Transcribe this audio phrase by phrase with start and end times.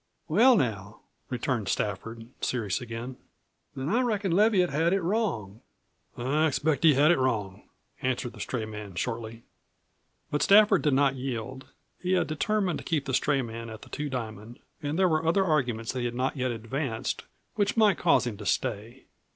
[0.27, 3.17] "Well, now," returned Stafford, serious again;
[3.75, 5.61] "then I reckon Leviatt had it wrong."
[6.17, 7.69] "I expect he had it wrong,"
[8.01, 9.43] answered the stray man shortly.
[10.31, 11.65] But Stafford did not yield.
[11.99, 15.23] He had determined to keep the stray man at the Two Diamond and there were
[15.23, 19.05] other arguments that he had not yet advanced which might cause him to stay.